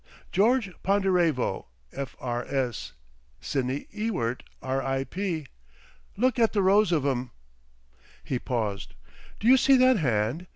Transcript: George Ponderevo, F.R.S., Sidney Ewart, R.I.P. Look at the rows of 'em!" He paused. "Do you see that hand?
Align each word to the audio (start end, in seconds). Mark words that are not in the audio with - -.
George 0.31 0.71
Ponderevo, 0.81 1.67
F.R.S., 1.93 2.93
Sidney 3.39 3.85
Ewart, 3.91 4.41
R.I.P. 4.59 5.45
Look 6.17 6.39
at 6.39 6.53
the 6.53 6.63
rows 6.63 6.91
of 6.91 7.05
'em!" 7.05 7.29
He 8.23 8.39
paused. 8.39 8.95
"Do 9.39 9.47
you 9.47 9.57
see 9.57 9.77
that 9.77 9.97
hand? 9.99 10.47